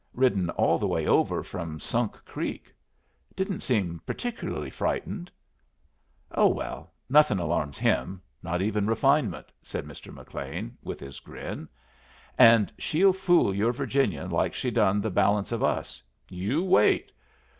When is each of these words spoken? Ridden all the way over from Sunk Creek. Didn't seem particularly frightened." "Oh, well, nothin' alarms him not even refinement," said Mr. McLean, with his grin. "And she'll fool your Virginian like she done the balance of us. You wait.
Ridden 0.15 0.49
all 0.49 0.79
the 0.79 0.87
way 0.87 1.05
over 1.05 1.43
from 1.43 1.79
Sunk 1.79 2.13
Creek. 2.25 2.73
Didn't 3.35 3.59
seem 3.61 4.01
particularly 4.03 4.71
frightened." 4.71 5.29
"Oh, 6.31 6.47
well, 6.47 6.91
nothin' 7.07 7.37
alarms 7.37 7.77
him 7.77 8.19
not 8.41 8.63
even 8.63 8.87
refinement," 8.87 9.51
said 9.61 9.85
Mr. 9.85 10.11
McLean, 10.11 10.75
with 10.81 10.99
his 10.99 11.19
grin. 11.19 11.69
"And 12.39 12.73
she'll 12.79 13.13
fool 13.13 13.53
your 13.53 13.73
Virginian 13.73 14.31
like 14.31 14.55
she 14.55 14.71
done 14.71 15.01
the 15.01 15.11
balance 15.11 15.51
of 15.51 15.61
us. 15.63 16.01
You 16.31 16.63
wait. 16.63 17.11